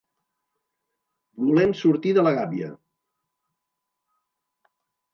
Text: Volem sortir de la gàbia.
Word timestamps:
Volem 1.43 1.77
sortir 1.83 2.15
de 2.21 2.25
la 2.25 2.33
gàbia. 2.39 2.73